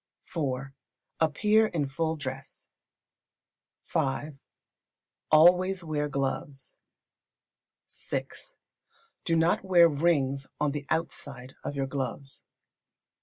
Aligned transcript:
iv. 0.35 0.71
Appear 1.19 1.67
in 1.67 1.87
full 1.87 2.15
dress. 2.15 2.71
v. 3.85 4.31
Always 5.29 5.83
wear 5.83 6.09
gloves. 6.09 6.75
vi. 8.09 8.23
Do 9.25 9.35
not 9.35 9.63
wear 9.63 9.87
rings 9.87 10.47
on 10.59 10.71
the 10.71 10.87
outside 10.89 11.53
of 11.63 11.75
your 11.75 11.85
gloves. 11.85 12.43